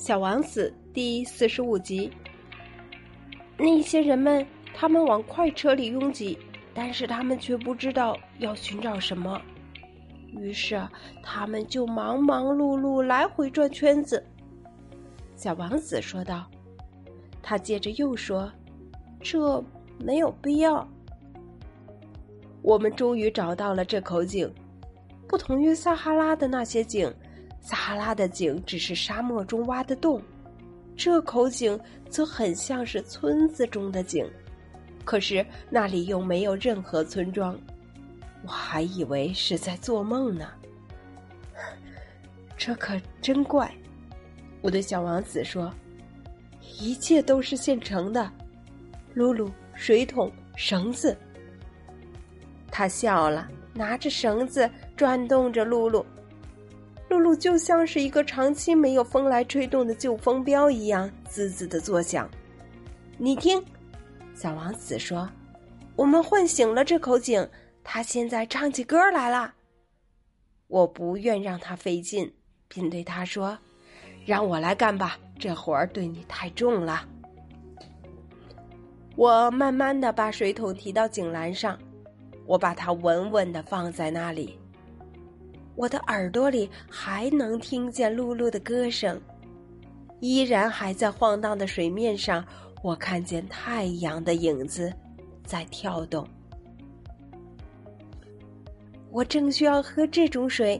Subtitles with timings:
[0.00, 2.10] 小王子第四十五集。
[3.58, 6.38] 那些人们，他们往快车里拥挤，
[6.72, 9.38] 但是他们却不知道要寻找什么，
[10.38, 10.80] 于是
[11.22, 14.24] 他们就忙忙碌碌来回转圈子。
[15.36, 16.46] 小王子说道。
[17.42, 18.50] 他接着又说
[19.20, 19.62] ：“这
[19.98, 20.88] 没有必要。
[22.62, 24.50] 我们终于找到了这口井，
[25.28, 27.12] 不同于撒哈拉的那些井。”
[27.60, 30.20] 撒哈拉的井只是沙漠中挖的洞，
[30.96, 31.78] 这口井
[32.08, 34.28] 则很像是村子中的井，
[35.04, 37.58] 可是那里又没有任何村庄，
[38.44, 40.48] 我还以为是在做梦呢。
[42.56, 43.72] 这可真怪，
[44.62, 45.72] 我对小王子说
[46.80, 48.30] ：“一切都是现成的，
[49.14, 51.16] 露露、水桶、绳子。”
[52.70, 56.04] 他笑了，拿着绳子转动着露露。
[57.10, 62.30] 露露就像是一个长期没有风来吹动的旧风标一样，滋滋的作响。
[63.18, 63.60] 你听，
[64.32, 65.28] 小王子说
[65.96, 67.46] ：“我们唤醒了这口井，
[67.82, 69.54] 它现在唱起歌来了。”
[70.68, 72.32] 我不愿让他费劲，
[72.68, 73.58] 便对他说
[74.24, 77.04] ：“让我来干吧，这活儿对你太重了。”
[79.16, 81.76] 我慢慢的把水桶提到井栏上，
[82.46, 84.56] 我把它稳稳的放在那里。
[85.80, 89.18] 我的耳朵里还能听见露露的歌声，
[90.20, 92.44] 依然还在晃荡的水面上，
[92.82, 94.92] 我看见太阳的影子
[95.42, 96.28] 在跳动。
[99.10, 100.78] 我正需要喝这种水，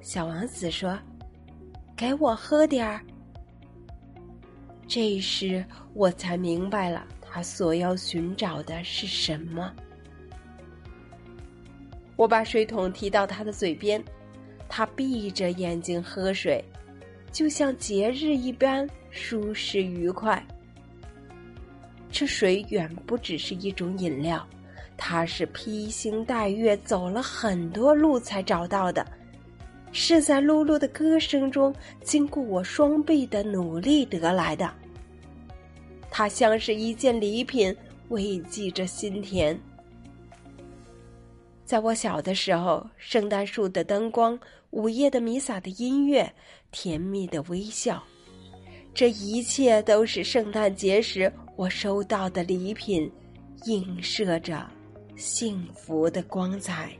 [0.00, 0.96] 小王子说
[1.96, 3.00] ：“给我喝点儿。”
[4.86, 9.74] 这时我才明白了他所要寻找的是什么。
[12.16, 14.02] 我把水桶提到他的嘴边，
[14.68, 16.64] 他闭着眼睛喝水，
[17.30, 20.44] 就像节日一般舒适愉快。
[22.10, 24.46] 这水远不只是一种饮料，
[24.96, 29.06] 它是披星戴月走了很多路才找到的，
[29.92, 34.72] 是在露露的歌声中，经过我双臂的努力得来的。
[36.10, 37.76] 它像是一件礼品，
[38.08, 39.60] 慰藉着心田。
[41.66, 44.38] 在我小的时候，圣诞树的灯光、
[44.70, 46.32] 午夜的弥撒的音乐、
[46.70, 48.00] 甜蜜的微笑，
[48.94, 53.10] 这一切都是圣诞节时我收到的礼品，
[53.64, 54.64] 映射着
[55.16, 56.96] 幸福的光彩。